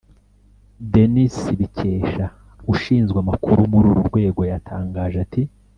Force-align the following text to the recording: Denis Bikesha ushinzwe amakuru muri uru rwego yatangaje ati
Denis 0.91 1.35
Bikesha 1.57 2.25
ushinzwe 2.73 3.17
amakuru 3.23 3.61
muri 3.73 3.87
uru 3.91 4.01
rwego 4.09 4.41
yatangaje 4.51 5.17
ati 5.25 5.41